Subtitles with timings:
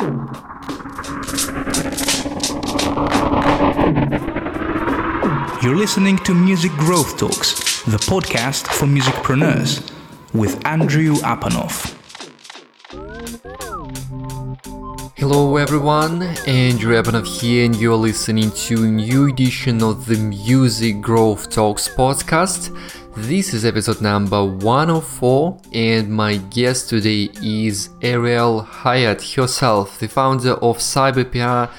[0.00, 0.08] You're
[5.76, 9.92] listening to Music Growth Talks, the podcast for musicpreneurs,
[10.32, 11.94] with Andrew Apanov.
[15.18, 21.02] Hello everyone, Andrew Apanov here, and you're listening to a new edition of the Music
[21.02, 22.70] Growth Talks podcast.
[23.24, 30.52] This is episode number 104, and my guest today is Ariel Hyatt herself, the founder
[30.54, 31.70] of CyberPR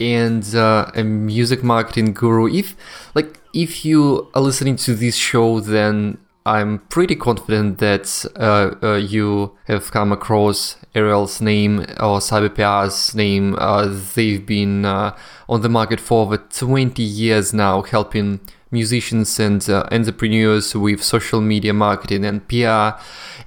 [0.00, 2.48] and uh, a music marketing guru.
[2.48, 2.76] If
[3.14, 6.16] like if you are listening to this show, then
[6.46, 13.54] I'm pretty confident that uh, uh, you have come across Ariel's name or CyberPR's name.
[13.58, 15.14] Uh, they've been uh,
[15.46, 21.40] on the market for over 20 years now, helping musicians and uh, entrepreneurs with social
[21.40, 23.00] media marketing and PR.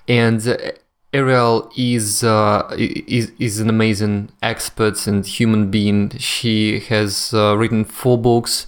[0.07, 0.57] And uh,
[1.11, 6.11] Ariel is uh, is is an amazing expert and human being.
[6.19, 8.67] She has uh, written four books,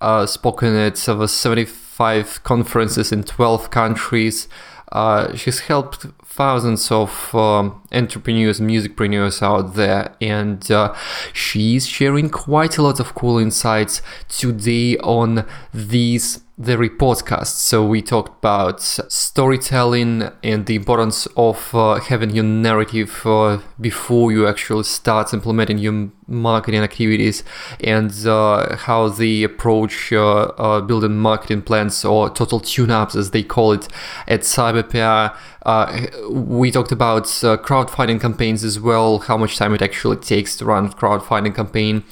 [0.00, 4.48] uh, spoken at over seventy five conferences in twelve countries.
[4.92, 10.94] Uh, she's helped thousands of um, entrepreneurs, musicpreneurs out there, and uh,
[11.32, 17.56] she's sharing quite a lot of cool insights today on these very podcast.
[17.56, 24.30] So we talked about storytelling and the importance of uh, having your narrative uh, before
[24.30, 27.42] you actually start implementing your marketing activities
[27.80, 33.42] and uh, how they approach uh, uh, building marketing plans or total tune-ups as they
[33.42, 33.88] call it
[34.28, 34.44] at
[34.82, 35.36] CyberPR.
[35.64, 40.64] Uh, we talked about crowdfunding campaigns as well, how much time it actually takes to
[40.64, 42.04] run a crowdfunding campaign.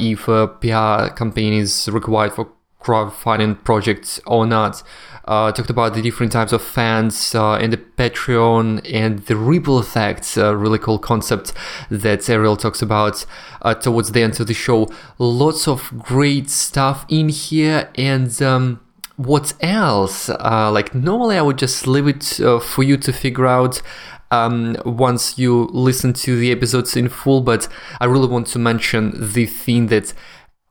[0.00, 2.48] if a PR campaign is required for
[2.84, 4.82] crowdfunding projects or not.
[5.26, 9.78] Uh, talked about the different types of fans uh, and the Patreon and the ripple
[9.78, 11.54] effects, a really cool concept
[11.90, 13.24] that Ariel talks about
[13.62, 14.90] uh, towards the end of the show.
[15.18, 18.40] Lots of great stuff in here and.
[18.42, 18.80] Um,
[19.16, 20.28] what else?
[20.28, 23.80] Uh, like normally, I would just leave it uh, for you to figure out
[24.30, 27.40] um, once you listen to the episodes in full.
[27.40, 27.68] But
[28.00, 30.12] I really want to mention the thing that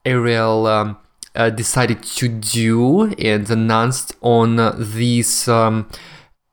[0.05, 0.97] Ariel um,
[1.35, 5.89] uh, decided to do and announced on this um,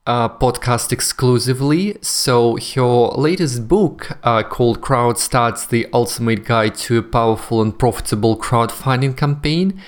[0.07, 1.97] uh, podcast exclusively.
[2.03, 7.79] So, her latest book uh, called Crowd Starts The Ultimate Guide to a Powerful and
[7.79, 9.81] Profitable Crowdfunding Campaign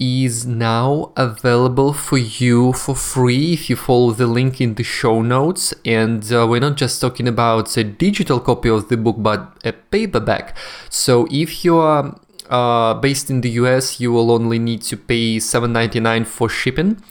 [0.00, 5.20] is now available for you for free if you follow the link in the show
[5.20, 5.74] notes.
[5.84, 9.72] And uh, we're not just talking about a digital copy of the book, but a
[9.72, 10.56] paperback.
[10.88, 12.18] So if you are
[12.48, 17.02] uh, based in the US, you will only need to pay $7.99 for shipping.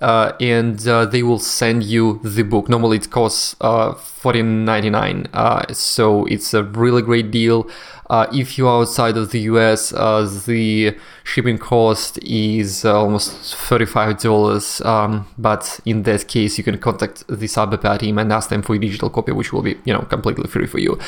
[0.00, 2.68] Uh, and uh, they will send you the book.
[2.68, 7.68] Normally, it costs uh, $14.99, uh, so it's a really great deal.
[8.08, 14.84] Uh, if you're outside of the US, uh, the shipping cost is almost $35.
[14.84, 18.74] Um, but in that case, you can contact the CyberPR team and ask them for
[18.74, 20.98] a digital copy, which will be, you know, completely free for you.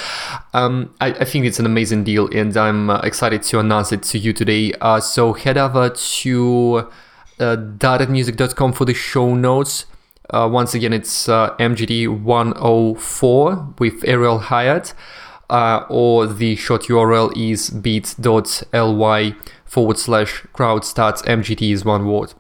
[0.55, 4.19] Um, I, I, think it's an amazing deal, and I'm excited to announce it to
[4.19, 4.72] you today.
[5.00, 6.88] so head over to
[7.41, 9.87] uh, dottedmusic.com for the show notes.
[10.31, 14.93] Uh, once again, it's uh, MGT 104 with Ariel Hyatt,
[15.49, 19.34] uh, or the short URL is bit.ly
[19.65, 22.34] forward slash crowdstart MGT is one word.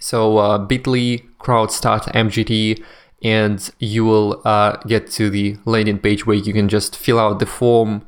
[0.00, 2.82] So uh, bit.ly crowdstart MGT,
[3.22, 7.38] and you will uh, get to the landing page where you can just fill out
[7.38, 8.04] the form,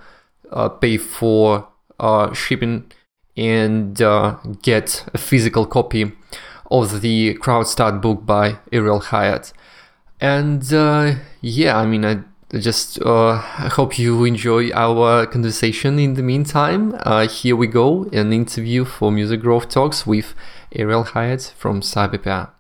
[0.51, 1.69] uh, pay for
[2.01, 2.91] uh, shipping
[3.39, 6.13] and uh, get a physical copy
[6.71, 9.53] of the Crowdstart book by Ariel Hyatt.
[10.21, 12.19] And uh, yeah, I mean, I
[12.59, 16.97] just uh, hope you enjoy our conversation in the meantime.
[17.01, 20.35] Uh, here we go an interview for Music Growth Talks with
[20.75, 22.51] Ariel Hyatt from CyberPR.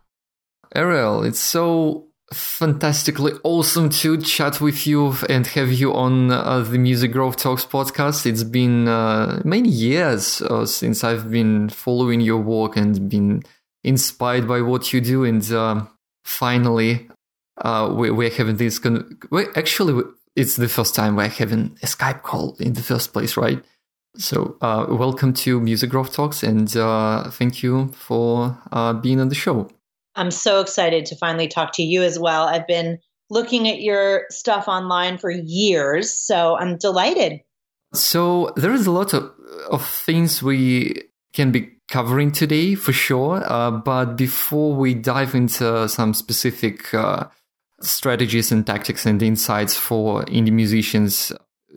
[0.74, 6.78] Ariel, it's so fantastically awesome to chat with you and have you on uh, the
[6.78, 8.26] Music Growth Talks podcast.
[8.26, 13.42] It's been uh, many years uh, since I've been following your work and been
[13.82, 15.24] inspired by what you do.
[15.24, 15.86] And uh,
[16.24, 17.08] finally,
[17.58, 18.78] uh, we, we're having this.
[18.78, 19.18] Con-
[19.56, 20.02] actually,
[20.36, 23.62] it's the first time we're having a Skype call in the first place, right?
[24.16, 26.70] So, uh, welcome to Music Growth Talks and
[27.32, 28.58] thank you for
[29.00, 29.70] being on the show.
[30.18, 32.48] I'm so excited to finally talk to you as well.
[32.48, 32.98] I've been
[33.30, 37.40] looking at your stuff online for years, so I'm delighted.
[37.94, 39.32] So there is a lot of,
[39.70, 43.42] of things we can be covering today for sure.
[43.46, 47.28] Uh, but before we dive into some specific uh,
[47.80, 51.32] strategies and tactics and insights for indie musicians,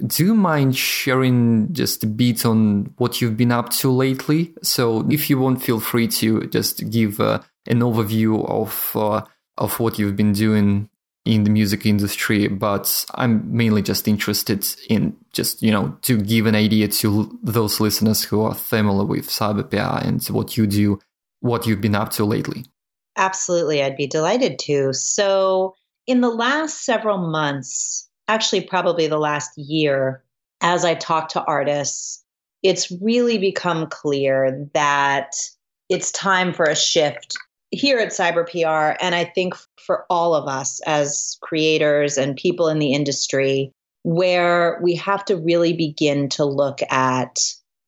[0.08, 4.54] do you mind sharing just a bit on what you've been up to lately?
[4.64, 7.20] So, if you want, feel free to just give
[7.68, 9.26] an overview of uh,
[9.58, 10.90] of what you've been doing
[11.26, 12.48] in the music industry.
[12.48, 17.80] But I'm mainly just interested in just you know to give an idea to those
[17.80, 21.00] listeners who are familiar with CyberPR and what you do,
[21.40, 22.66] what you've been up to lately.
[23.18, 24.94] Absolutely, I'd be delighted to.
[24.94, 25.76] So,
[26.08, 30.24] in the last several months, actually, probably the last year,
[30.62, 32.24] as I talk to artists,
[32.64, 35.34] it's really become clear that
[35.90, 37.38] it's time for a shift
[37.72, 38.98] here at Cyber PR.
[39.04, 43.72] And I think for all of us as creators and people in the industry,
[44.04, 47.40] where we have to really begin to look at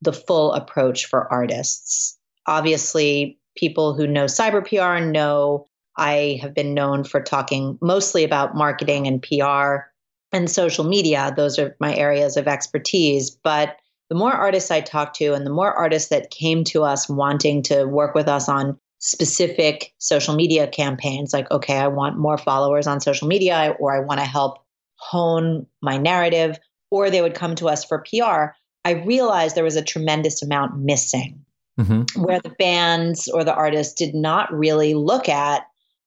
[0.01, 2.17] the full approach for artists.
[2.47, 8.55] Obviously, people who know cyber PR know I have been known for talking mostly about
[8.55, 9.85] marketing and PR
[10.31, 11.33] and social media.
[11.35, 13.29] Those are my areas of expertise.
[13.29, 13.77] But
[14.09, 17.61] the more artists I talk to and the more artists that came to us wanting
[17.63, 22.87] to work with us on specific social media campaigns, like, okay, I want more followers
[22.87, 24.63] on social media, or I want to help
[24.95, 26.57] hone my narrative,
[26.89, 28.55] or they would come to us for PR,
[28.85, 31.43] I realized there was a tremendous amount missing
[31.77, 32.21] mm-hmm.
[32.21, 35.63] where the bands or the artists did not really look at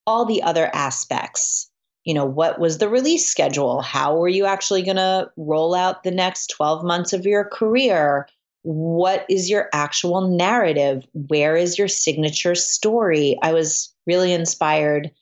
[0.06, 1.70] all the other aspects.
[2.04, 3.82] You know, what was the release schedule?
[3.82, 8.26] How were you actually going to roll out the next 12 months of your career?
[8.68, 11.04] What is your actual narrative?
[11.12, 13.38] Where is your signature story?
[13.40, 15.12] I was really inspired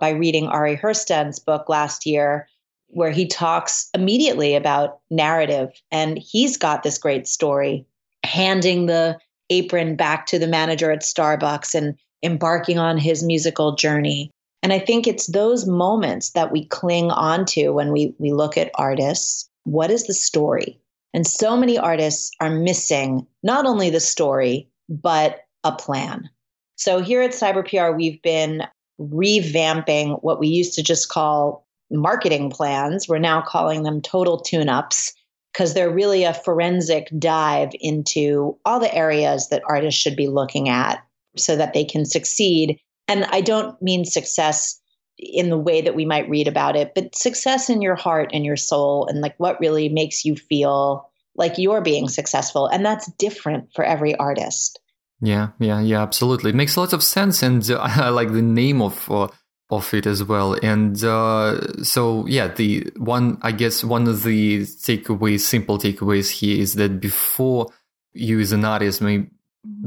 [0.00, 2.48] by reading Ari Herstand's book last year,
[2.86, 5.68] where he talks immediately about narrative.
[5.90, 7.84] And he's got this great story
[8.24, 9.18] handing the
[9.50, 14.30] apron back to the manager at Starbucks and embarking on his musical journey.
[14.62, 18.70] And I think it's those moments that we cling onto when we, we look at
[18.76, 19.46] artists.
[19.64, 20.80] What is the story?
[21.14, 26.28] And so many artists are missing not only the story, but a plan.
[26.76, 28.64] So here at CyberPR, we've been
[29.00, 33.08] revamping what we used to just call marketing plans.
[33.08, 35.12] We're now calling them total tune ups
[35.52, 40.68] because they're really a forensic dive into all the areas that artists should be looking
[40.68, 40.98] at
[41.36, 42.78] so that they can succeed.
[43.06, 44.80] And I don't mean success
[45.18, 48.44] in the way that we might read about it, but success in your heart and
[48.44, 52.66] your soul and like what really makes you feel like you're being successful.
[52.66, 54.78] And that's different for every artist.
[55.20, 56.50] Yeah, yeah, yeah, absolutely.
[56.50, 57.42] It makes a lot of sense.
[57.42, 59.28] And uh, I like the name of uh,
[59.70, 60.54] of it as well.
[60.62, 66.60] And uh, so, yeah, the one, I guess, one of the takeaways, simple takeaways here
[66.60, 67.68] is that before
[68.12, 69.26] you as an artist may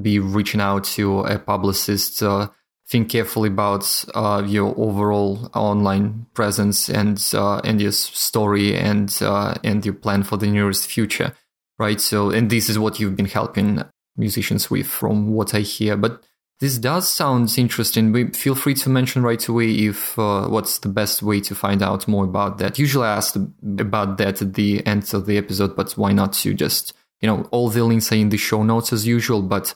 [0.01, 2.49] be reaching out to a publicist, uh,
[2.89, 9.55] think carefully about uh, your overall online presence and uh, and your story and uh,
[9.63, 11.33] and your plan for the nearest future,
[11.77, 11.99] right?
[11.99, 13.83] So, and this is what you've been helping
[14.15, 16.23] musicians with, from what I hear, but
[16.59, 18.31] this does sound interesting.
[18.31, 22.07] Feel free to mention right away if uh, what's the best way to find out
[22.07, 22.79] more about that.
[22.79, 26.55] Usually I ask about that at the end of the episode, but why not to
[26.55, 29.75] just, you know, all the links are in the show notes as usual, but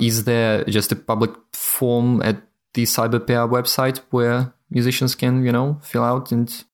[0.00, 2.42] is there just a public form at
[2.74, 6.64] the CyberPR website where musicians can, you know, fill out and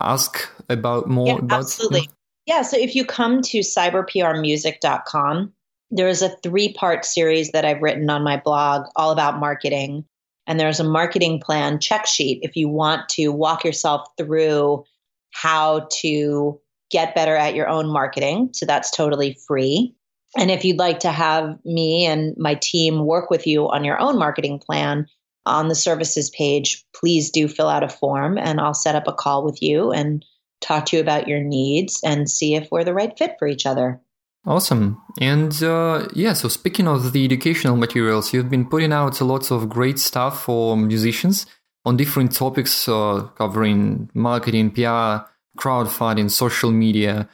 [0.00, 2.02] ask about more yeah, about absolutely.
[2.02, 2.12] Know?
[2.46, 5.52] Yeah, so if you come to cyberprmusic.com,
[5.90, 10.04] there's a three part series that I've written on my blog all about marketing.
[10.46, 14.84] And there's a marketing plan check sheet if you want to walk yourself through
[15.32, 16.58] how to
[16.90, 18.50] get better at your own marketing.
[18.54, 19.94] So that's totally free.
[20.38, 24.00] And if you'd like to have me and my team work with you on your
[24.00, 25.06] own marketing plan
[25.48, 29.12] on the services page, please do fill out a form and I'll set up a
[29.12, 30.24] call with you and
[30.60, 33.66] talk to you about your needs and see if we're the right fit for each
[33.66, 34.00] other.
[34.46, 35.00] Awesome.
[35.20, 39.68] And uh, yeah, so speaking of the educational materials, you've been putting out lots of
[39.68, 41.46] great stuff for musicians
[41.84, 45.28] on different topics uh, covering marketing, PR,
[45.58, 47.28] crowdfunding, social media.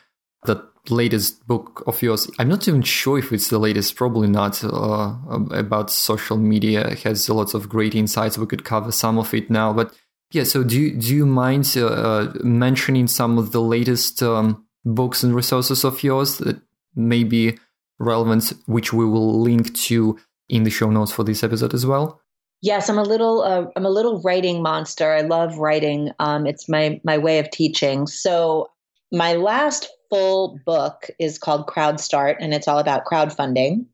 [0.45, 4.63] The latest book of yours, I'm not even sure if it's the latest, probably not,
[4.63, 5.15] uh,
[5.51, 6.87] about social media.
[6.89, 8.39] It has lots of great insights.
[8.39, 9.73] We could cover some of it now.
[9.73, 9.95] But
[10.31, 14.67] yeah, so do, you, do you mind uh, uh, mentioning some of the latest um,
[14.85, 16.61] books and resources of yours that
[16.95, 17.59] may be
[17.99, 22.21] relevant, which we will link to in the show notes for this episode as well.
[22.61, 25.13] Yes, I'm a little uh, I'm a little writing monster.
[25.13, 26.13] I love writing.
[26.19, 28.07] Um, it's my my way of teaching.
[28.07, 28.71] So
[29.15, 33.87] my last full book is called Crowd Start, and it's all about crowdfunding.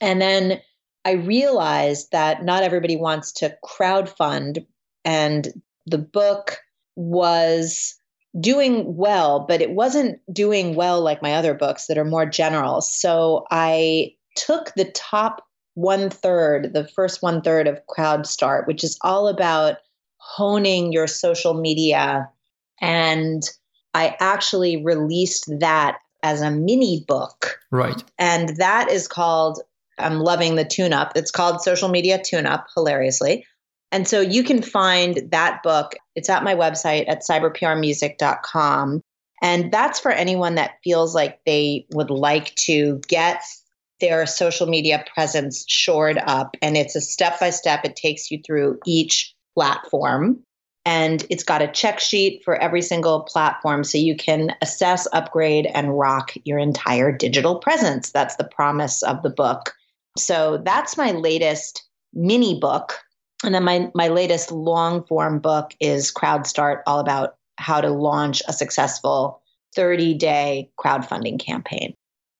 [0.00, 0.60] And then
[1.04, 4.66] I realized that not everybody wants to crowdfund,
[5.04, 5.48] and
[5.86, 6.58] the book
[6.96, 7.96] was
[8.40, 12.80] doing well, but it wasn't doing well like my other books that are more general.
[12.80, 18.84] So I took the top one third, the first one third of Crowd Start, which
[18.84, 19.76] is all about
[20.16, 22.30] honing your social media.
[22.80, 23.42] And
[23.94, 27.58] I actually released that as a mini book.
[27.70, 28.02] Right.
[28.18, 29.60] And that is called,
[29.98, 31.12] I'm loving the tune up.
[31.16, 33.46] It's called Social Media Tune Up, hilariously.
[33.90, 35.92] And so you can find that book.
[36.14, 39.02] It's at my website at cyberprmusic.com.
[39.42, 43.42] And that's for anyone that feels like they would like to get
[44.00, 46.56] their social media presence shored up.
[46.62, 50.42] And it's a step by step, it takes you through each platform.
[50.84, 55.66] And it's got a check sheet for every single platform so you can assess, upgrade,
[55.66, 58.10] and rock your entire digital presence.
[58.10, 59.74] That's the promise of the book.
[60.18, 62.98] So that's my latest mini book.
[63.44, 67.90] And then my, my latest long form book is Crowd Start, all about how to
[67.90, 69.40] launch a successful
[69.74, 71.94] 30 day crowdfunding campaign.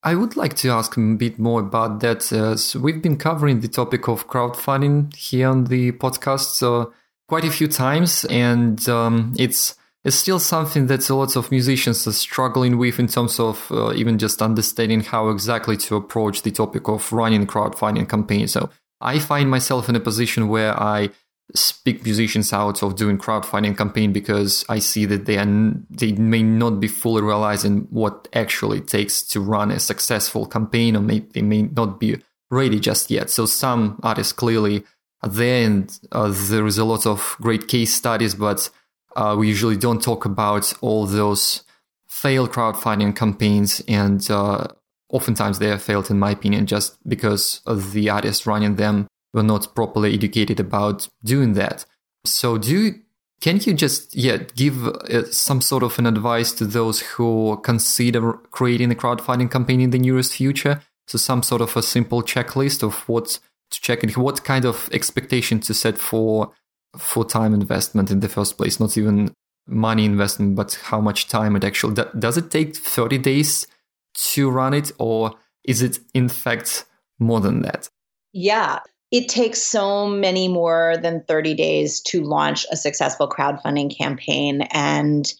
[0.04, 2.32] I would like to ask a bit more about that.
[2.32, 6.90] Uh, so we've been covering the topic of crowdfunding here on the podcast uh,
[7.28, 12.06] quite a few times, and um, it's it's still something that a lot of musicians
[12.08, 16.50] are struggling with in terms of uh, even just understanding how exactly to approach the
[16.50, 18.52] topic of running crowdfunding campaigns.
[18.52, 18.68] So
[19.00, 21.10] I find myself in a position where I
[21.54, 26.42] speak musicians out of doing crowdfunding campaign because I see that they are, they may
[26.42, 31.42] not be fully realizing what actually takes to run a successful campaign, or may, they
[31.42, 33.30] may not be ready just yet.
[33.30, 34.84] So some artists clearly
[35.22, 38.70] are the end, uh, there is a lot of great case studies, but
[39.16, 41.62] uh, we usually don't talk about all those
[42.08, 44.66] failed crowdfunding campaigns, and uh,
[45.10, 49.74] oftentimes they have failed, in my opinion, just because the artists running them were not
[49.74, 51.84] properly educated about doing that.
[52.24, 52.94] So do you,
[53.40, 58.34] can you just yeah give uh, some sort of an advice to those who consider
[58.50, 60.80] creating a crowdfunding campaign in the nearest future?
[61.08, 63.40] So some sort of a simple checklist of what
[63.72, 66.52] to check and what kind of expectation to set for
[66.98, 69.32] for time investment in the first place, not even
[69.66, 73.66] money investment, but how much time it actually does it take 30 days
[74.14, 75.32] to run it or
[75.64, 76.84] is it in fact
[77.18, 77.88] more than that?
[78.32, 84.62] Yeah, it takes so many more than 30 days to launch a successful crowdfunding campaign.
[84.72, 85.30] And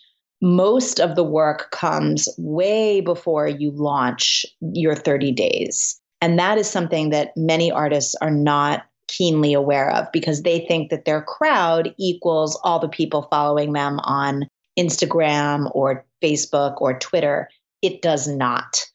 [0.43, 6.01] most of the work comes way before you launch your 30 days.
[6.23, 10.89] And that is something that many artists are not keenly aware of because they think
[10.89, 14.49] that their crowd equals all the people following them on
[14.79, 17.51] Instagram or Facebook or Twitter.
[17.83, 18.87] It does not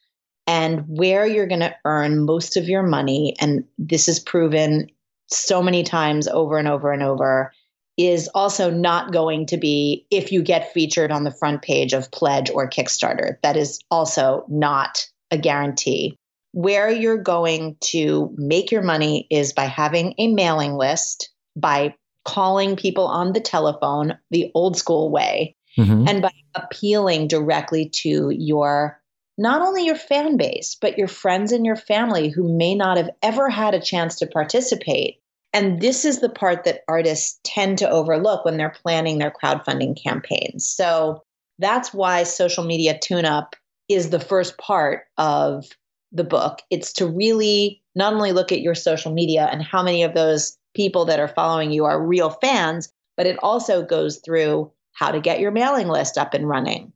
[0.47, 4.89] and where you're going to earn most of your money, and this is proven
[5.29, 7.51] so many times over and over and over,
[7.97, 12.09] is also not going to be if you get featured on the front page of
[12.11, 13.35] Pledge or Kickstarter.
[13.43, 16.16] That is also not a guarantee.
[16.53, 21.93] Where you're going to make your money is by having a mailing list, by
[22.25, 26.07] calling people on the telephone the old school way, mm-hmm.
[26.07, 28.99] and by appealing directly to your
[29.37, 33.09] not only your fan base, but your friends and your family who may not have
[33.21, 35.19] ever had a chance to participate.
[35.53, 40.01] And this is the part that artists tend to overlook when they're planning their crowdfunding
[40.01, 40.67] campaigns.
[40.67, 41.23] So
[41.59, 43.55] that's why social media tune up
[43.87, 45.65] is the first part of
[46.11, 46.61] the book.
[46.69, 50.57] It's to really not only look at your social media and how many of those
[50.73, 55.19] people that are following you are real fans, but it also goes through how to
[55.19, 56.91] get your mailing list up and running,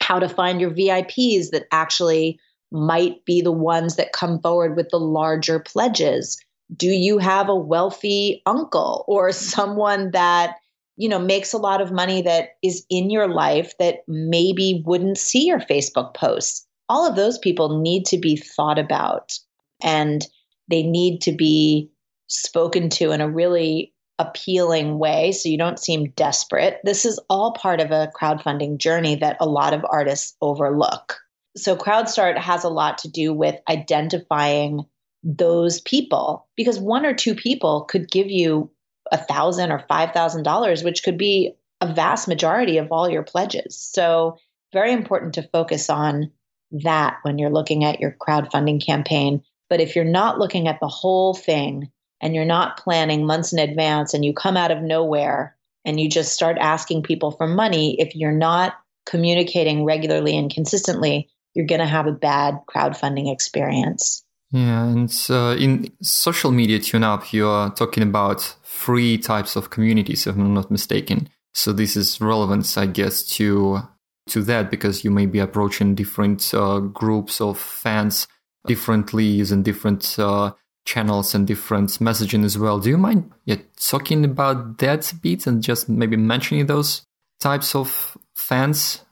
[0.00, 2.38] how to find your VIPs that actually
[2.72, 6.38] might be the ones that come forward with the larger pledges.
[6.74, 10.56] Do you have a wealthy uncle or someone that
[10.96, 15.18] you know makes a lot of money that is in your life that maybe wouldn't
[15.18, 16.66] see your Facebook posts?
[16.90, 19.38] All of those people need to be thought about
[19.80, 20.26] and
[20.68, 21.88] they need to be
[22.26, 26.80] spoken to in a really appealing way so you don't seem desperate.
[26.82, 31.18] This is all part of a crowdfunding journey that a lot of artists overlook.
[31.56, 34.84] So, CrowdStart has a lot to do with identifying
[35.22, 38.70] those people because one or two people could give you
[39.12, 43.22] a thousand or five thousand dollars, which could be a vast majority of all your
[43.22, 43.76] pledges.
[43.76, 44.38] So,
[44.72, 46.30] very important to focus on
[46.72, 49.42] that when you're looking at your crowdfunding campaign.
[49.68, 53.58] But if you're not looking at the whole thing, and you're not planning months in
[53.58, 57.98] advance and you come out of nowhere and you just start asking people for money,
[57.98, 64.22] if you're not communicating regularly and consistently, you're going to have a bad crowdfunding experience.
[64.52, 65.10] Yeah, and
[65.58, 70.70] in social media tune up, you're talking about three types of communities, if I'm not
[70.70, 71.28] mistaken.
[71.54, 73.80] So this is relevant, I guess, to
[74.30, 78.26] to that because you may be approaching different uh, groups of fans
[78.66, 80.52] differently using different uh,
[80.84, 82.78] channels and different messaging as well.
[82.78, 87.06] Do you mind yeah, talking about that a bit and just maybe mentioning those
[87.38, 89.04] types of fans,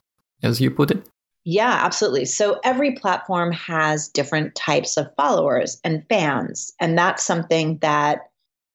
[0.42, 1.08] as you put it?
[1.44, 2.26] Yeah, absolutely.
[2.26, 6.72] So every platform has different types of followers and fans.
[6.78, 8.20] And that's something that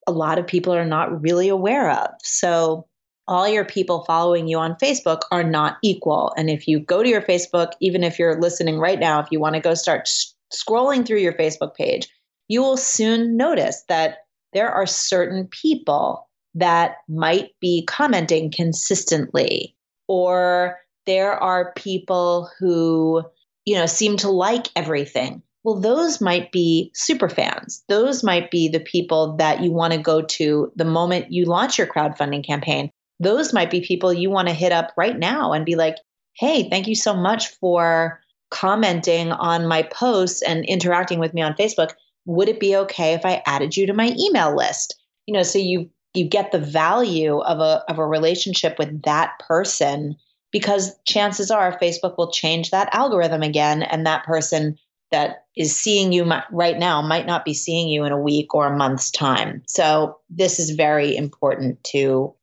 [0.07, 2.09] a lot of people are not really aware of.
[2.23, 2.88] So
[3.27, 6.34] all your people following you on Facebook are not equal.
[6.38, 9.39] And if you go to your Facebook, even if you're listening right now, if you
[9.39, 10.10] want to go start
[10.53, 12.08] scrolling through your Facebook page,
[12.48, 14.18] you will soon notice that
[14.51, 19.75] there are certain people that might be commenting consistently,
[20.08, 23.24] or there are people who,
[23.65, 25.42] you know, seem to like everything.
[25.63, 27.84] Well, those might be super fans.
[27.88, 31.77] Those might be the people that you want to go to the moment you launch
[31.77, 32.92] your crowdfunding campaign.
[33.20, 35.98] Those might be people you want to hit up right now and be like,
[36.38, 41.53] hey, thank you so much for commenting on my posts and interacting with me on
[41.53, 41.91] Facebook
[42.25, 44.96] would it be okay if I added you to my email list?
[45.25, 49.39] You know, so you you get the value of a of a relationship with that
[49.39, 50.15] person
[50.51, 54.77] because chances are Facebook will change that algorithm again and that person
[55.12, 58.67] that is seeing you right now might not be seeing you in a week or
[58.67, 59.62] a month's time.
[59.67, 62.34] So this is very important to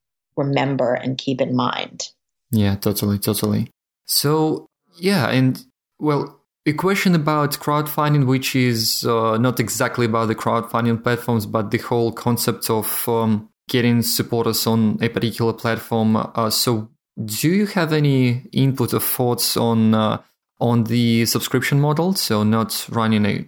[0.41, 2.09] remember and keep in mind.
[2.51, 3.71] Yeah, totally, totally.
[4.07, 4.67] So,
[4.99, 5.63] yeah, and
[5.99, 11.71] well, a question about crowdfunding, which is uh, not exactly about the crowdfunding platforms, but
[11.71, 16.17] the whole concept of um, getting supporters on a particular platform.
[16.17, 16.91] Uh, so,
[17.25, 20.21] do you have any input or thoughts on uh,
[20.61, 22.15] on the subscription model?
[22.15, 23.45] So, not running a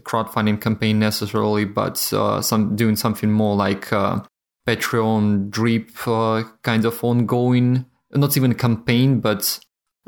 [0.00, 4.20] crowdfunding campaign necessarily, but uh, some doing something more like uh,
[4.66, 9.58] Patreon drip uh, kind of ongoing, not even a campaign, but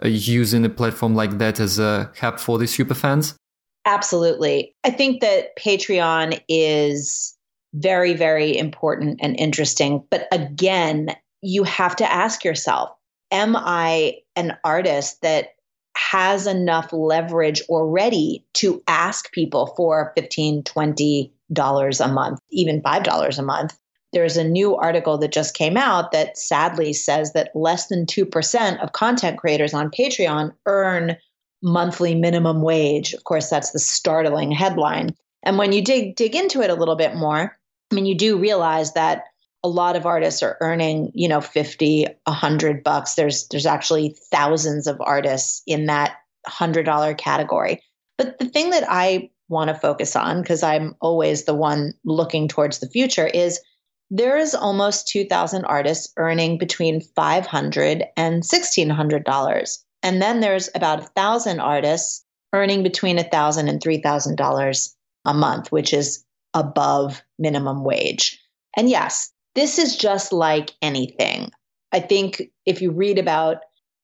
[0.03, 3.37] uh, using a platform like that as a hub for the super fans?
[3.85, 4.75] Absolutely.
[4.85, 7.37] I think that Patreon is
[7.75, 10.05] very, very important and interesting.
[10.11, 11.11] But again,
[11.43, 12.91] you have to ask yourself
[13.33, 15.49] Am I an artist that
[15.97, 23.43] has enough leverage already to ask people for 15 $20 a month, even $5 a
[23.43, 23.77] month
[24.17, 28.83] there's a new article that just came out that sadly says that less than 2%
[28.83, 31.19] of content creators on Patreon earn
[31.63, 33.13] monthly minimum wage.
[33.13, 35.11] Of course, that's the startling headline.
[35.43, 37.55] And when you dig dig into it a little bit more,
[37.91, 39.25] I mean, you do realize that
[39.63, 43.17] a lot of artists are earning, you know, 50, 100 bucks.
[43.17, 46.17] There's there's actually thousands of artists in that
[46.49, 47.83] $100 category.
[48.17, 52.49] But the thing that I want to focus on because I'm always the one looking
[52.49, 53.61] towards the future is
[54.11, 59.79] there is almost 2,000 artists earning between $500 and $1,600.
[60.03, 66.25] And then there's about 1,000 artists earning between $1,000 and $3,000 a month, which is
[66.55, 68.41] above minimum wage.
[68.77, 71.51] And yes, this is just like anything.
[71.93, 73.59] I think if you read about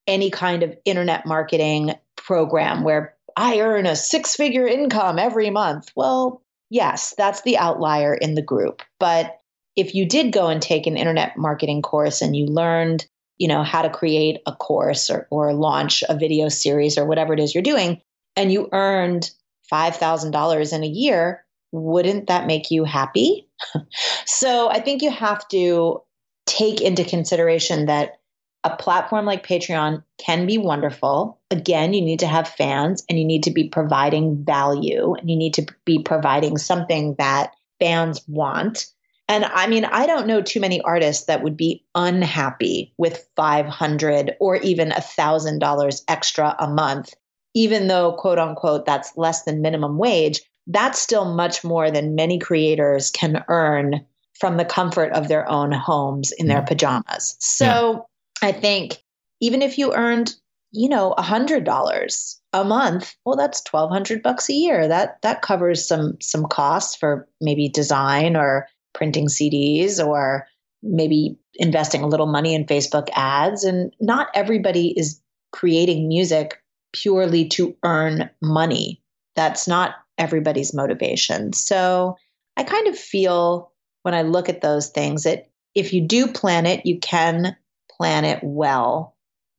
[0.06, 5.90] any kind of internet marketing program where I earn a six figure income every month,
[5.94, 8.82] well, yes, that's the outlier in the group.
[8.98, 9.38] But
[9.76, 13.06] if you did go and take an internet marketing course and you learned,
[13.38, 17.32] you know, how to create a course or, or launch a video series or whatever
[17.32, 18.00] it is you're doing,
[18.36, 19.30] and you earned
[19.72, 23.48] $5,000 in a year, wouldn't that make you happy?
[24.26, 26.02] so I think you have to
[26.46, 28.18] take into consideration that
[28.64, 31.40] a platform like Patreon can be wonderful.
[31.50, 35.36] Again, you need to have fans and you need to be providing value and you
[35.36, 38.86] need to be providing something that fans want.
[39.28, 44.36] And I mean, I don't know too many artists that would be unhappy with 500
[44.40, 47.14] or even $1,000 extra a month,
[47.54, 50.42] even though, quote unquote, that's less than minimum wage.
[50.66, 54.04] That's still much more than many creators can earn
[54.38, 56.66] from the comfort of their own homes in their mm-hmm.
[56.66, 57.36] pajamas.
[57.38, 58.06] So
[58.42, 58.48] yeah.
[58.48, 59.02] I think
[59.40, 60.34] even if you earned,
[60.72, 64.88] you know, $100 a month, well, that's 1200 bucks a year.
[64.88, 70.46] That that covers some some costs for maybe design or printing CDs or
[70.82, 73.64] maybe investing a little money in Facebook ads.
[73.64, 75.20] And not everybody is
[75.52, 79.02] creating music purely to earn money.
[79.36, 81.52] That's not everybody's motivation.
[81.52, 82.16] So
[82.56, 86.66] I kind of feel when I look at those things that if you do plan
[86.66, 87.56] it, you can
[87.96, 89.16] plan it well.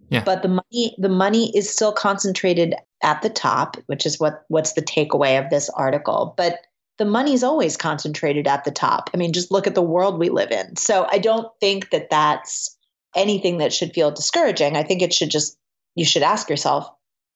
[0.09, 0.23] Yeah.
[0.23, 4.73] But the money the money is still concentrated at the top, which is what what's
[4.73, 6.33] the takeaway of this article.
[6.37, 6.59] But
[6.97, 9.09] the money's always concentrated at the top.
[9.13, 10.75] I mean, just look at the world we live in.
[10.75, 12.77] So I don't think that that's
[13.15, 14.75] anything that should feel discouraging.
[14.75, 15.57] I think it should just
[15.95, 16.89] you should ask yourself,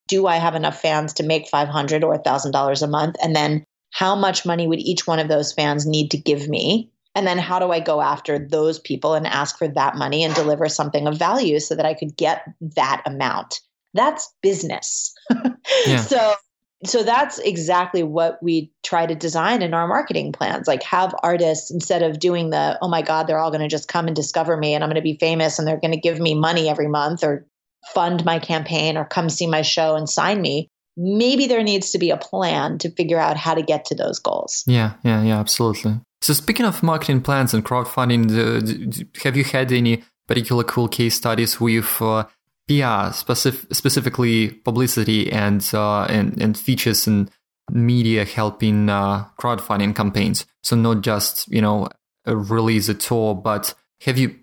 [0.08, 3.15] do I have enough fans to make 500 or $1,000 a month?
[3.22, 6.89] And then how much money would each one of those fans need to give me?
[7.15, 10.36] And then how do I go after those people and ask for that money and
[10.36, 12.43] deliver something of value so that I could get
[12.76, 13.60] that amount?
[13.93, 15.13] That's business.
[15.88, 15.98] yeah.
[15.98, 16.36] So
[16.85, 21.71] so that's exactly what we try to design in our marketing plans like have artists
[21.71, 24.55] instead of doing the oh my god they're all going to just come and discover
[24.57, 26.87] me and i'm going to be famous and they're going to give me money every
[26.87, 27.45] month or
[27.93, 31.99] fund my campaign or come see my show and sign me maybe there needs to
[31.99, 34.63] be a plan to figure out how to get to those goals.
[34.65, 35.99] Yeah yeah yeah absolutely.
[36.21, 41.61] So speaking of marketing plans and crowdfunding, have you had any particular cool case studies
[41.61, 42.25] with uh,
[42.67, 47.32] PR, specific, specifically publicity and, uh, and and features and
[47.71, 50.45] media helping uh, crowdfunding campaigns?
[50.63, 51.89] So not just you know
[52.25, 54.36] release a tour, but have you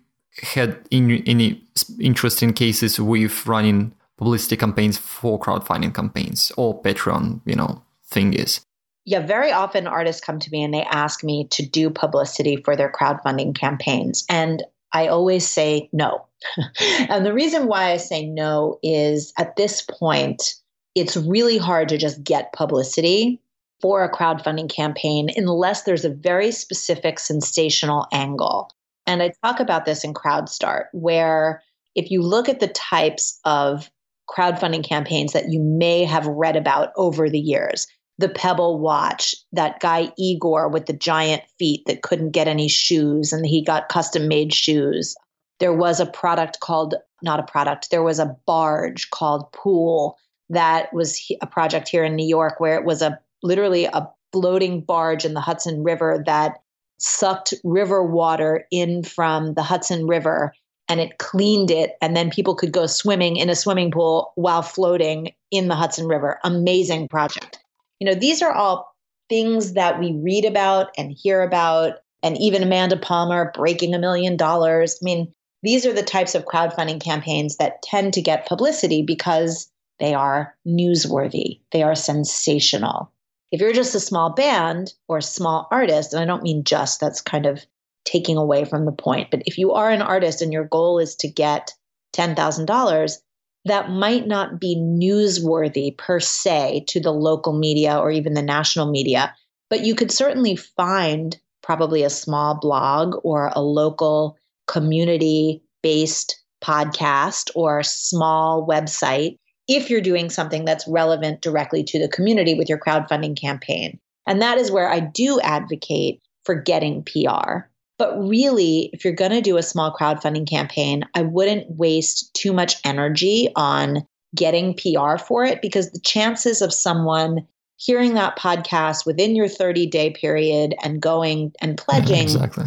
[0.43, 1.63] had any
[2.01, 8.61] interesting cases with running publicity campaigns for crowdfunding campaigns or Patreon, you know, thing is?
[9.05, 12.75] yeah, very often artists come to me and they ask me to do publicity for
[12.75, 14.25] their crowdfunding campaigns.
[14.31, 14.63] And
[14.95, 16.27] I always say no.
[17.09, 20.55] and the reason why I say no is at this point,
[20.95, 23.41] it's really hard to just get publicity
[23.83, 28.71] for a crowdfunding campaign unless there's a very specific sensational angle.
[29.07, 31.63] And I talk about this in CrowdStart, where
[31.95, 33.91] if you look at the types of
[34.31, 37.87] crowdfunding campaigns that you may have read about over the years,
[38.19, 43.33] the Pebble watch, that guy Igor with the giant feet that couldn't get any shoes
[43.33, 45.15] and he got custom made shoes.
[45.61, 50.17] There was a product called, not a product, there was a barge called Pool
[50.51, 54.81] that was a project here in New York where it was a literally a floating
[54.81, 56.61] barge in the Hudson River that
[56.99, 60.53] sucked river water in from the Hudson River
[60.89, 64.63] and it cleaned it and then people could go swimming in a swimming pool while
[64.63, 66.39] floating in the Hudson River.
[66.45, 67.64] Amazing project.
[68.05, 68.95] You know, these are all
[69.31, 74.37] things that we read about and hear about, and even Amanda Palmer breaking a million
[74.37, 74.99] dollars.
[75.01, 79.71] I mean, these are the types of crowdfunding campaigns that tend to get publicity because
[80.01, 83.11] they are newsworthy, they are sensational.
[83.51, 87.01] If you're just a small band or a small artist, and I don't mean just,
[87.01, 87.65] that's kind of
[88.05, 91.17] taking away from the point, but if you are an artist and your goal is
[91.17, 91.73] to get
[92.15, 93.17] $10,000,
[93.65, 98.91] that might not be newsworthy per se to the local media or even the national
[98.91, 99.35] media,
[99.71, 107.51] but you could certainly find probably a small blog or a local community based podcast
[107.55, 112.79] or small website if you're doing something that's relevant directly to the community with your
[112.79, 113.99] crowdfunding campaign.
[114.27, 117.69] And that is where I do advocate for getting PR.
[117.99, 122.53] But really, if you're going to do a small crowdfunding campaign, I wouldn't waste too
[122.53, 129.07] much energy on getting PR for it because the chances of someone hearing that podcast
[129.07, 132.65] within your 30 day period and going and pledging exactly.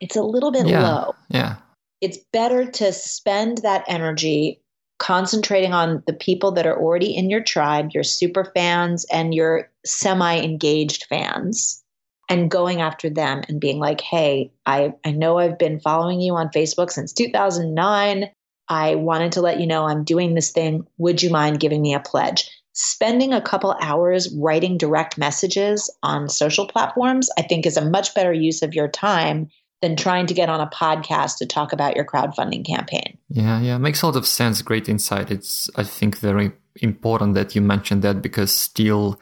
[0.00, 0.88] it's a little bit yeah.
[0.88, 1.14] low.
[1.28, 1.56] yeah.
[2.00, 4.60] It's better to spend that energy
[4.98, 9.70] concentrating on the people that are already in your tribe your super fans and your
[9.84, 11.83] semi engaged fans
[12.28, 16.34] and going after them and being like, hey, I, I know I've been following you
[16.34, 18.30] on Facebook since 2009.
[18.68, 20.86] I wanted to let you know I'm doing this thing.
[20.98, 22.50] Would you mind giving me a pledge?
[22.72, 28.14] Spending a couple hours writing direct messages on social platforms, I think, is a much
[28.14, 29.48] better use of your time
[29.80, 33.18] than trying to get on a podcast to talk about your crowdfunding campaign.
[33.28, 34.62] Yeah, yeah, makes a lot of sense.
[34.62, 35.30] Great insight.
[35.30, 39.20] It's, I think, very important that you mentioned that because still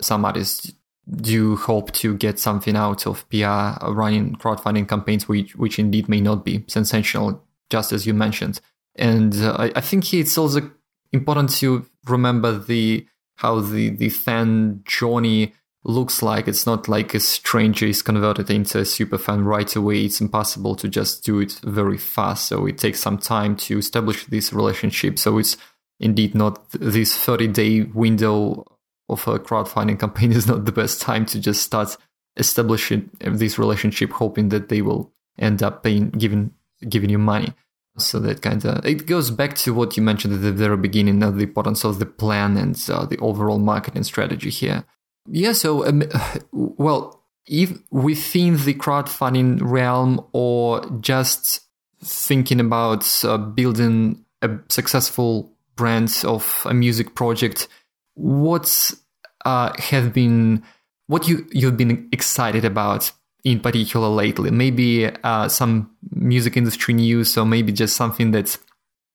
[0.00, 0.72] some artists
[1.10, 6.08] do you hope to get something out of PR running crowdfunding campaigns, which, which indeed
[6.08, 8.60] may not be sensational, just as you mentioned.
[8.94, 10.70] And uh, I, I think it's also
[11.12, 15.52] important to remember the how the, the fan journey
[15.84, 16.46] looks like.
[16.46, 20.04] It's not like a stranger is converted into a super fan right away.
[20.04, 22.46] It's impossible to just do it very fast.
[22.46, 25.18] So it takes some time to establish this relationship.
[25.18, 25.56] So it's
[25.98, 28.64] indeed not this 30 day window
[29.08, 31.96] of a crowdfunding campaign is not the best time to just start
[32.36, 36.52] establishing this relationship, hoping that they will end up paying, giving,
[36.88, 37.52] giving you money.
[37.98, 41.22] So that kind of it goes back to what you mentioned at the very beginning
[41.22, 44.84] of the importance of the plan and uh, the overall marketing strategy here.
[45.28, 45.52] Yeah.
[45.52, 46.02] So, um,
[46.52, 51.60] well, if within the crowdfunding realm or just
[52.02, 57.68] thinking about uh, building a successful brand of a music project,
[58.14, 58.96] what's
[59.44, 60.62] uh, have been
[61.06, 63.12] what you you've been excited about
[63.44, 64.50] in particular lately?
[64.50, 68.58] Maybe uh, some music industry news, or maybe just something that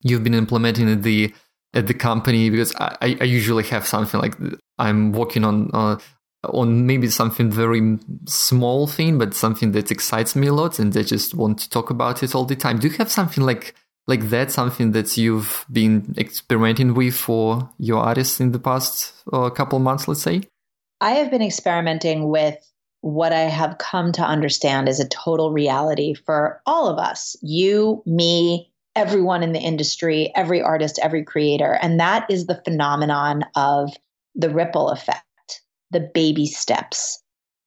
[0.01, 1.33] you've been implementing at the
[1.73, 4.36] at the company because I, I usually have something like
[4.77, 5.97] I'm working on uh,
[6.45, 11.03] on maybe something very small thing, but something that excites me a lot, and I
[11.03, 12.79] just want to talk about it all the time.
[12.79, 13.75] Do you have something like
[14.08, 14.52] like that?
[14.52, 20.08] Something that you've been experimenting with for your artists in the past uh, couple months,
[20.08, 20.41] let's say.
[21.00, 22.58] I have been experimenting with
[23.02, 28.02] what I have come to understand is a total reality for all of us you,
[28.06, 31.78] me, everyone in the industry, every artist, every creator.
[31.82, 33.91] And that is the phenomenon of
[34.34, 37.22] the ripple effect, the baby steps.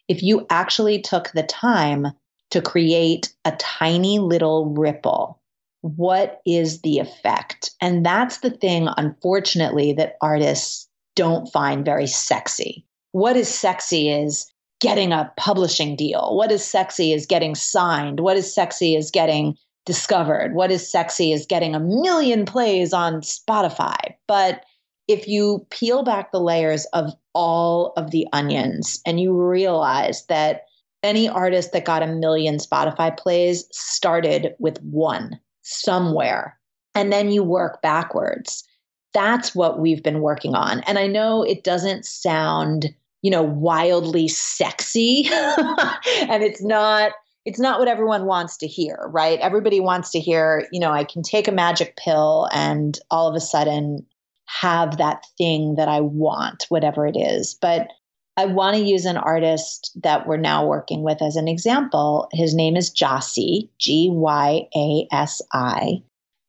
[0.09, 2.09] If you actually took the time
[2.51, 5.40] to create a tiny little ripple,
[5.83, 7.71] what is the effect?
[7.81, 12.85] And that's the thing, unfortunately, that artists don't find very sexy.
[13.13, 14.47] What is sexy is
[14.81, 16.37] getting a publishing deal.
[16.37, 18.21] What is sexy is getting signed.
[18.21, 20.55] What is sexy is getting discovered.
[20.55, 24.15] What is sexy is getting a million plays on Spotify.
[24.27, 24.65] But
[25.09, 30.63] if you peel back the layers of all of the onions and you realize that
[31.03, 35.39] any artist that got a million Spotify plays started with one
[35.71, 36.59] somewhere,
[36.95, 38.65] and then you work backwards.
[39.13, 40.81] That's what we've been working on.
[40.81, 42.87] And I know it doesn't sound,
[43.23, 47.13] you know, wildly sexy and it's not
[47.47, 49.41] it's not what everyone wants to hear, right?
[49.41, 53.35] Everybody wants to hear, you know, I can take a magic pill and all of
[53.35, 54.07] a sudden
[54.45, 57.55] have that thing that I want, whatever it is.
[57.55, 57.89] But
[58.37, 62.29] I want to use an artist that we're now working with as an example.
[62.33, 66.03] His name is Gyasi, G Y A S I.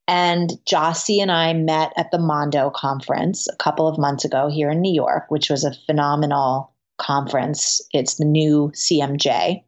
[0.08, 4.70] And Gyasi and I met at the Mondo conference a couple of months ago here
[4.70, 7.80] in New York, which was a phenomenal conference.
[7.92, 9.62] It's the new CMJ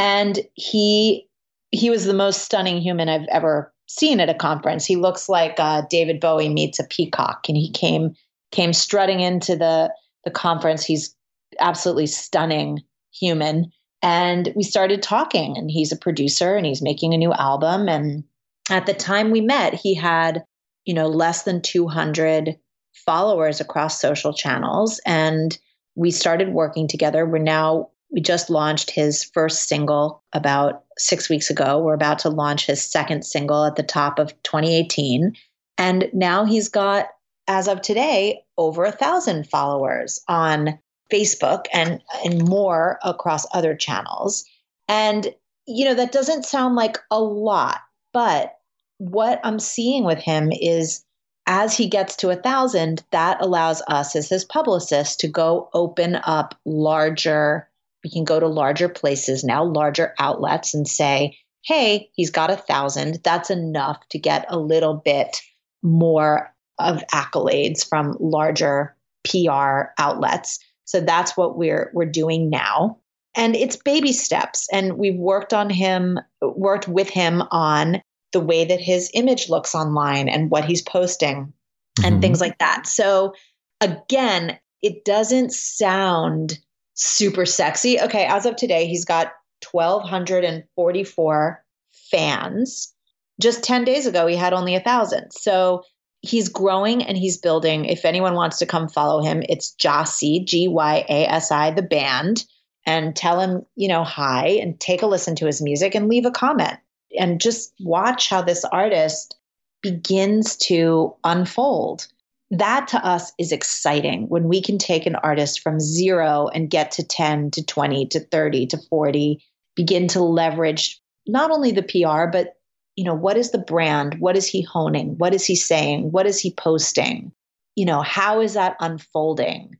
[0.00, 1.28] and he
[1.72, 4.86] he was the most stunning human I've ever seen at a conference.
[4.86, 8.14] He looks like uh, David Bowie meets a peacock, and he came
[8.50, 9.92] came strutting into the
[10.24, 10.84] the conference.
[10.84, 11.14] He's
[11.58, 12.82] absolutely stunning
[13.12, 15.56] human, and we started talking.
[15.56, 17.88] And he's a producer, and he's making a new album.
[17.88, 18.24] And
[18.70, 20.44] at the time we met, he had
[20.84, 22.58] you know less than two hundred
[22.94, 25.58] followers across social channels, and
[25.94, 27.26] we started working together.
[27.26, 31.80] We're now we just launched his first single about six weeks ago.
[31.80, 35.34] We're about to launch his second single at the top of 2018.
[35.78, 37.06] And now he's got,
[37.46, 40.78] as of today, over a thousand followers on
[41.10, 44.44] Facebook and, and more across other channels.
[44.88, 45.34] And,
[45.66, 47.80] you know, that doesn't sound like a lot,
[48.12, 48.56] but
[48.98, 51.04] what I'm seeing with him is
[51.46, 56.16] as he gets to a thousand, that allows us as his publicist to go open
[56.24, 57.70] up larger
[58.02, 62.56] we can go to larger places now, larger outlets, and say, hey, he's got a
[62.56, 63.20] thousand.
[63.22, 65.42] That's enough to get a little bit
[65.82, 70.58] more of accolades from larger PR outlets.
[70.90, 72.98] So that's what we're we're doing now.
[73.36, 74.66] And it's baby steps.
[74.72, 79.72] And we've worked on him, worked with him on the way that his image looks
[79.72, 82.04] online and what he's posting mm-hmm.
[82.04, 82.88] and things like that.
[82.88, 83.34] So
[83.80, 86.58] again, it doesn't sound
[86.94, 88.00] super sexy.
[88.00, 89.30] Okay, as of today, he's got
[89.70, 91.64] 1,244
[92.10, 92.92] fans.
[93.40, 95.30] Just 10 days ago, he had only a thousand.
[95.30, 95.84] So
[96.22, 97.84] he's growing and he's building.
[97.84, 101.82] If anyone wants to come follow him, it's Gyasi, G Y A S I, the
[101.82, 102.44] band,
[102.86, 106.26] and tell him, you know, hi and take a listen to his music and leave
[106.26, 106.78] a comment
[107.18, 109.36] and just watch how this artist
[109.82, 112.06] begins to unfold
[112.50, 116.90] that to us is exciting when we can take an artist from zero and get
[116.92, 119.42] to 10 to 20 to 30 to 40
[119.76, 122.56] begin to leverage not only the pr but
[123.00, 124.16] you know what is the brand?
[124.18, 125.16] What is he honing?
[125.16, 126.12] What is he saying?
[126.12, 127.32] What is he posting?
[127.74, 129.78] You know how is that unfolding?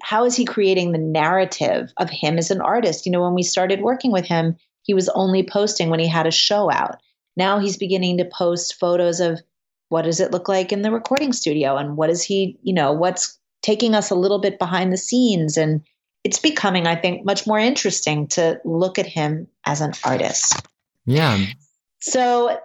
[0.00, 3.06] How is he creating the narrative of him as an artist?
[3.06, 6.28] You know when we started working with him he was only posting when he had
[6.28, 6.98] a show out.
[7.36, 9.40] Now he's beginning to post photos of
[9.88, 12.92] what does it look like in the recording studio and what is he you know
[12.92, 15.56] what's taking us a little bit behind the scenes.
[15.56, 15.82] And
[16.22, 20.54] it's becoming i think much more interesting to look at him as an artist.
[21.04, 21.36] Yeah
[22.00, 22.58] so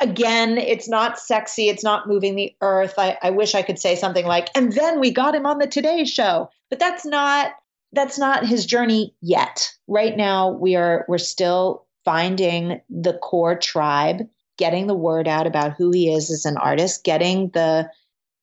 [0.00, 3.96] again it's not sexy it's not moving the earth I, I wish i could say
[3.96, 7.52] something like and then we got him on the today show but that's not
[7.92, 14.26] that's not his journey yet right now we are we're still finding the core tribe
[14.58, 17.90] getting the word out about who he is as an artist, getting the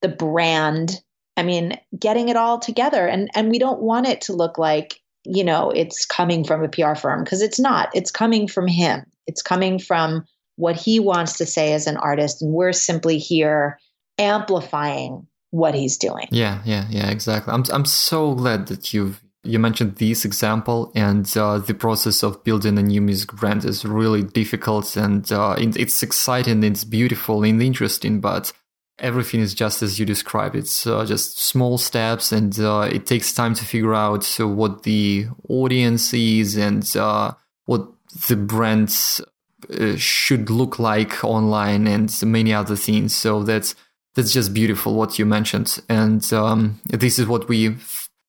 [0.02, 1.02] the brand,
[1.36, 3.06] I mean, getting it all together.
[3.06, 6.68] And and we don't want it to look like, you know, it's coming from a
[6.68, 7.88] PR firm because it's not.
[7.94, 9.04] It's coming from him.
[9.26, 10.26] It's coming from
[10.60, 13.78] what he wants to say as an artist and we're simply here
[14.18, 16.28] amplifying what he's doing.
[16.30, 17.52] Yeah, yeah, yeah, exactly.
[17.52, 22.44] I'm I'm so glad that you've you mentioned this example and uh, the process of
[22.44, 27.62] building a new music brand is really difficult and uh, it's exciting it's beautiful and
[27.62, 28.52] interesting but
[28.98, 33.32] everything is just as you describe it's uh, just small steps and uh, it takes
[33.32, 37.32] time to figure out what the audience is and uh,
[37.64, 37.88] what
[38.28, 39.22] the brands
[39.70, 43.14] uh, should look like online and many other things.
[43.14, 43.74] So that's
[44.14, 45.78] that's just beautiful what you mentioned.
[45.88, 47.76] And um, this is what we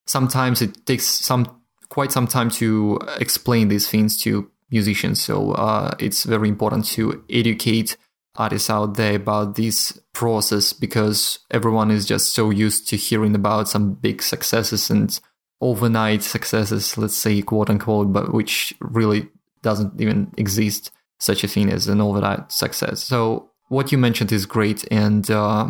[0.06, 5.22] sometimes it takes some quite some time to explain these things to musicians.
[5.22, 7.98] So uh, it's very important to educate
[8.36, 13.68] artists out there about this process because everyone is just so used to hearing about
[13.68, 15.20] some big successes and
[15.60, 19.30] overnight successes, let's say quote unquote, but which really
[19.62, 20.92] doesn't even exist
[21.22, 23.04] such a thing as an overnight success.
[23.04, 25.70] So what you mentioned is great, and uh,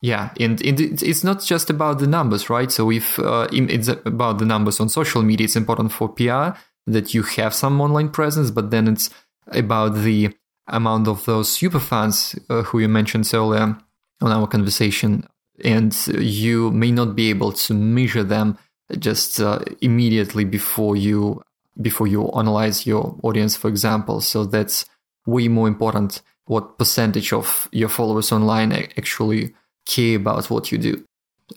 [0.00, 2.70] yeah, and it's not just about the numbers, right?
[2.70, 7.14] So if uh, it's about the numbers on social media, it's important for PR that
[7.14, 9.10] you have some online presence, but then it's
[9.48, 10.30] about the
[10.68, 13.76] amount of those super fans uh, who you mentioned earlier
[14.20, 15.24] on our conversation,
[15.64, 18.56] and you may not be able to measure them
[18.98, 21.42] just uh, immediately before you
[21.80, 24.20] before you analyze your audience, for example.
[24.20, 24.84] So that's
[25.26, 26.22] way more important.
[26.46, 29.54] What percentage of your followers online actually
[29.86, 31.04] care about what you do.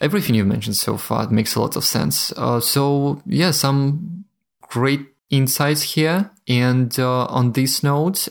[0.02, 2.32] Everything you've mentioned so far makes a lot of sense.
[2.36, 4.26] Uh, so, yeah, some
[4.62, 6.32] great insights here.
[6.48, 8.28] And uh, on this note,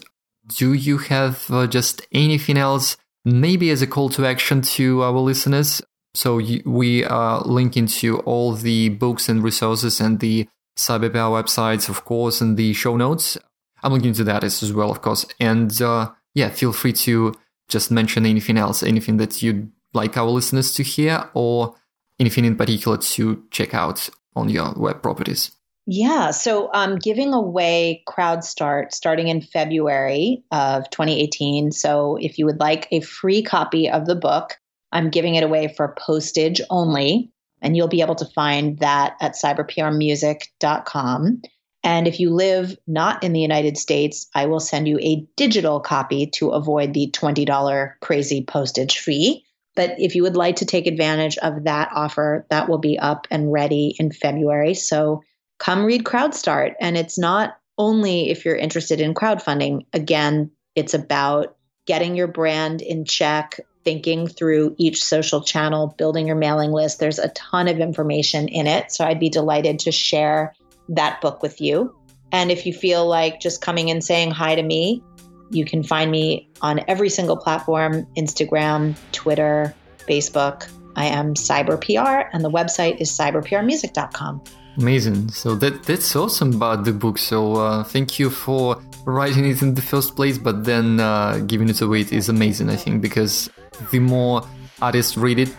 [0.47, 5.19] do you have uh, just anything else, maybe as a call to action to our
[5.19, 5.83] listeners?
[6.15, 12.05] So we are linking to all the books and resources and the CyberPR websites, of
[12.05, 13.37] course, and the show notes.
[13.85, 15.27] I'm looking into that as well, of course.
[15.39, 17.35] And uh, yeah, feel free to
[17.69, 21.77] just mention anything else, anything that you'd like our listeners to hear or
[22.19, 25.53] anything in particular to check out on your web properties?
[25.87, 31.73] Yeah, so I'm um, giving away CrowdStart starting in February of 2018.
[31.73, 34.57] So if you would like a free copy of the book,
[34.93, 37.31] I'm giving it away for postage only.
[37.61, 41.43] And you'll be able to find that at cyberprmusic.com.
[41.85, 45.81] And if you live not in the United States, I will send you a digital
[45.81, 49.45] copy to avoid the $20 crazy postage fee.
[49.77, 53.27] But if you would like to take advantage of that offer, that will be up
[53.31, 54.73] and ready in February.
[54.73, 55.23] So
[55.59, 56.75] come read CrowdStart.
[56.81, 62.81] And it's not only if you're interested in crowdfunding, again, it's about getting your brand
[62.81, 66.99] in check, thinking through each social channel, building your mailing list.
[66.99, 68.91] There's a ton of information in it.
[68.91, 70.55] So I'd be delighted to share
[70.89, 71.95] that book with you.
[72.33, 75.03] And if you feel like just coming and saying hi to me,
[75.51, 79.75] you can find me on every single platform Instagram, Twitter,
[80.09, 80.69] Facebook.
[80.97, 84.43] I am CyberPR, and the website is cyberprmusic.com.
[84.79, 85.29] Amazing.
[85.31, 87.19] So that that's awesome about the book.
[87.19, 91.69] So uh, thank you for writing it in the first place, but then uh, giving
[91.69, 92.71] it away is amazing.
[92.71, 93.49] I think because
[93.93, 94.43] the more
[94.83, 95.55] artists read it,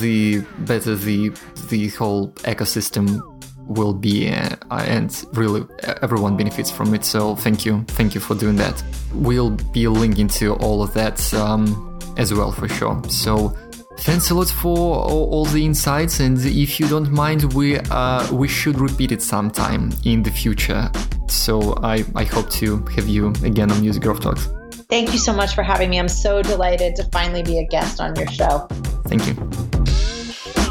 [0.00, 1.30] the better the
[1.68, 3.37] the whole ecosystem
[3.68, 5.64] will be uh, and really
[6.02, 7.04] everyone benefits from it.
[7.04, 8.82] So thank you thank you for doing that.
[9.12, 13.00] We'll be linking to all of that um, as well for sure.
[13.08, 13.56] So
[13.98, 18.32] thanks a lot for all, all, the insights and if you don't mind we uh,
[18.32, 20.90] we should repeat it sometime in the future.
[21.28, 24.48] So i i hope to have you again on music growth talks.
[24.88, 25.98] Thank you so much for having me.
[25.98, 28.66] I'm so delighted to finally be a guest on your show.
[29.04, 29.87] Thank you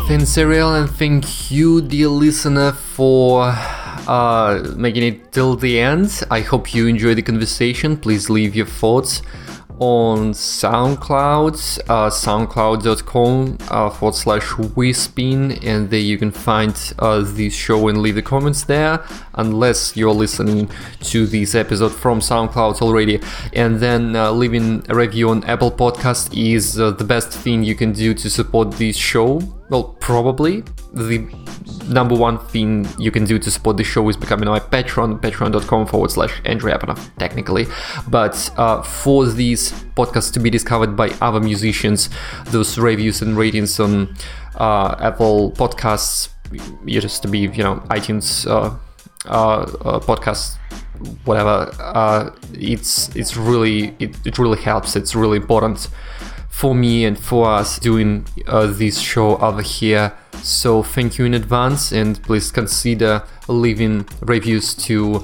[0.08, 3.44] Thanks Ariel and thank you dear listener for
[4.08, 6.24] uh, making it till the end.
[6.32, 7.98] I hope you enjoyed the conversation.
[7.98, 9.22] Please leave your thoughts
[9.80, 14.44] on SoundCloud, uh, soundcloud.com uh, forward slash
[14.78, 19.98] Wispin, and there you can find uh, this show and leave the comments there, unless
[19.98, 23.20] you're listening to this episode from SoundCloud already.
[23.52, 27.76] And then uh, leaving a review on Apple Podcast is uh, the best thing you
[27.76, 29.57] can do to support this show.
[29.70, 30.64] Well, probably
[30.94, 31.28] the
[31.90, 35.88] number one thing you can do to support the show is becoming my patron, patreon.com
[35.88, 37.66] forward slash Andrew Apanov, technically.
[38.08, 42.10] But uh, for these podcasts to be discovered by other musicians,
[42.46, 44.16] those reviews and ratings on
[44.56, 46.30] uh, Apple Podcasts
[46.86, 48.76] used to be, you know, iTunes uh,
[49.26, 50.58] uh, uh podcasts
[51.26, 55.90] whatever uh, it's it's really it, it really helps it's really important
[56.58, 60.12] for me and for us doing uh, this show over here.
[60.42, 65.24] So thank you in advance and please consider leaving reviews to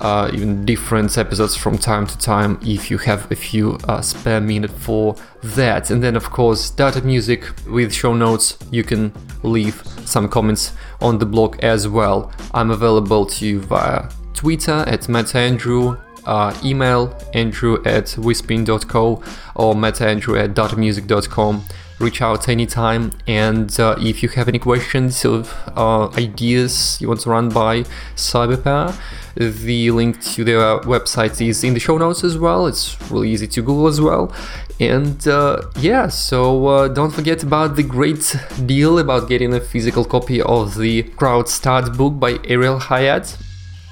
[0.00, 4.42] uh, even different episodes from time to time if you have a few uh, spare
[4.42, 5.88] minute for that.
[5.88, 8.58] And then, of course, Dotted Music with show notes.
[8.70, 12.30] You can leave some comments on the blog as well.
[12.52, 19.22] I'm available to you via Twitter at MetaAndrew, uh, email andrew at wispin.co
[19.54, 21.64] or metaandrew at dottedmusic.com
[21.98, 23.12] reach out anytime.
[23.26, 25.44] And uh, if you have any questions or
[25.76, 27.82] uh, ideas you want to run by
[28.16, 28.94] CyberPR,
[29.36, 32.66] the link to their website is in the show notes as well.
[32.66, 34.32] It's really easy to Google as well.
[34.78, 40.04] And uh, yeah, so uh, don't forget about the great deal about getting a physical
[40.04, 43.38] copy of the Crowd Start book by Ariel Hyatt.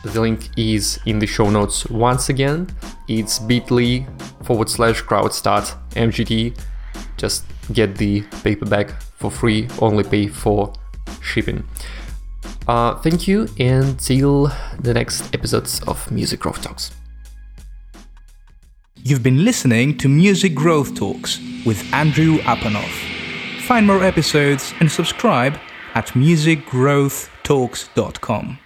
[0.04, 2.68] The link is in the show notes once again.
[3.08, 4.06] It's bit.ly
[4.42, 6.58] forward slash crowd start MGT.
[7.16, 10.74] Just get the paperback for free, only pay for
[11.22, 11.64] shipping.
[12.68, 16.90] Uh, thank you, and till the next episodes of Music Growth Talks.
[19.02, 22.90] You've been listening to Music Growth Talks with Andrew Apanov.
[23.62, 25.58] Find more episodes and subscribe
[25.94, 28.58] at musicgrowthtalks.com.